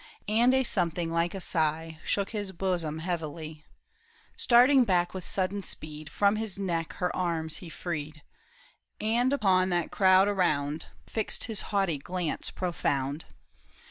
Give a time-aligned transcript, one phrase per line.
[0.27, 3.65] And a something like a sigh Shook his bosom heavily.
[4.35, 8.99] Starting back with sudden speed, From his neck her arms he freed.• THE TOWER OF
[8.99, 9.15] BO UV ERIE.
[9.17, 13.25] 33 And upon that crowd around Fixed his haughty glance profound.